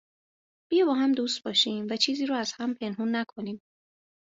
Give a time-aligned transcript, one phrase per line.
[0.69, 3.61] بیا باهم دوست باشیم و چیزی رو از هم پنهون نکنیم